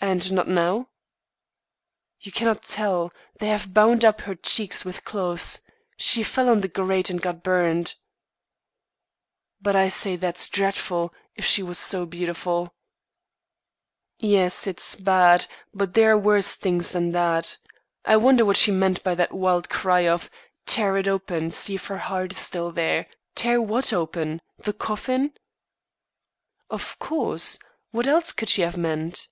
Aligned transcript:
"And 0.00 0.30
not 0.30 0.46
now?" 0.46 0.90
"You 2.20 2.30
cannot 2.30 2.62
tell; 2.62 3.12
they 3.40 3.48
have 3.48 3.74
bound 3.74 4.04
up 4.04 4.20
her 4.20 4.36
cheeks 4.36 4.84
with 4.84 5.02
cloths. 5.02 5.60
She 5.96 6.22
fell 6.22 6.48
on 6.48 6.60
the 6.60 6.68
grate 6.68 7.10
and 7.10 7.20
got 7.20 7.42
burned." 7.42 7.96
"But 9.60 9.74
I 9.74 9.88
say 9.88 10.14
that's 10.14 10.46
dreadful, 10.46 11.12
if 11.34 11.44
she 11.44 11.64
was 11.64 11.80
so 11.80 12.06
beautiful." 12.06 12.74
"Yes, 14.20 14.68
it's 14.68 14.94
bad, 14.94 15.46
but 15.74 15.94
there 15.94 16.12
are 16.12 16.18
worse 16.18 16.54
things 16.54 16.92
than 16.92 17.10
that. 17.10 17.56
I 18.04 18.18
wonder 18.18 18.44
what 18.44 18.56
she 18.56 18.70
meant 18.70 19.02
by 19.02 19.16
that 19.16 19.32
wild 19.34 19.68
cry 19.68 20.06
of 20.06 20.30
'Tear 20.64 20.96
it 20.98 21.08
open! 21.08 21.50
See 21.50 21.74
if 21.74 21.88
her 21.88 21.98
heart 21.98 22.30
is 22.30 22.48
there?' 22.48 23.08
Tear 23.34 23.60
what 23.60 23.92
open? 23.92 24.42
the 24.60 24.72
coffin?" 24.72 25.32
"Of 26.70 27.00
course. 27.00 27.58
What 27.90 28.06
else 28.06 28.30
could 28.30 28.48
she 28.48 28.62
have 28.62 28.76
meant?" 28.76 29.26